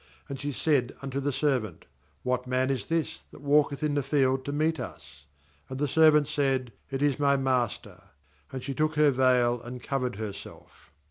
65And 0.31 0.39
she 0.39 0.51
said 0.51 0.95
unto 1.03 1.19
the 1.19 1.31
servant: 1.31 1.85
'What 2.23 2.47
man 2.47 2.71
is 2.71 2.87
this 2.87 3.21
that 3.31 3.41
walketh 3.41 3.83
in 3.83 3.93
the 3.93 4.01
field 4.01 4.43
to 4.45 4.51
meet 4.51 4.79
us?' 4.79 5.27
And 5.69 5.77
the 5.77 5.87
servant 5.87 6.25
said. 6.25 6.71
'It 6.89 7.03
is 7.03 7.19
my 7.19 7.37
master.' 7.37 8.05
And 8.51 8.63
she 8.63 8.73
took 8.73 8.95
her 8.95 9.11
veil, 9.11 9.61
and 9.61 9.79
covered 9.79 10.15
herself. 10.15 10.91